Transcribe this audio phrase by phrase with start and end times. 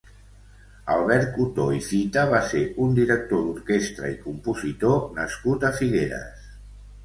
[0.93, 6.53] Albert Cotó i Fita va ser un director d'orquestra i compositor nascut a Figueres.